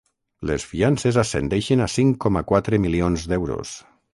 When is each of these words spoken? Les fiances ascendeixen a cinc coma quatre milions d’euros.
Les 0.51 0.63
fiances 0.69 1.19
ascendeixen 1.23 1.85
a 1.85 1.89
cinc 1.99 2.17
coma 2.25 2.45
quatre 2.53 2.81
milions 2.87 3.29
d’euros. 3.33 3.79